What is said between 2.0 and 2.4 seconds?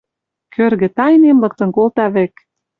вӹк?